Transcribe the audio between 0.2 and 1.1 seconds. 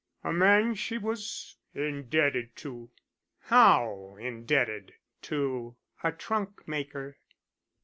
A man she